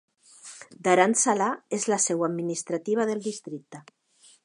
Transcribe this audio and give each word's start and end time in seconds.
Dharamshala 0.87 1.51
és 1.79 1.87
la 1.95 2.01
seu 2.07 2.25
administrativa 2.31 3.09
del 3.11 3.25
districte. 3.31 3.85